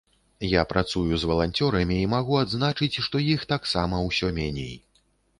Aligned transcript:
Я 0.51 0.61
працую 0.69 1.17
з 1.23 1.27
валанцёрамі 1.31 1.97
і 2.05 2.07
магу 2.13 2.39
адзначыць, 2.43 3.01
што 3.09 3.21
іх 3.33 3.43
таксама 3.53 3.99
ўсё 4.07 4.31
меней. 4.39 4.73